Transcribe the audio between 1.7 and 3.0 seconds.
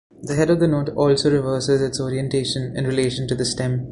its orientation in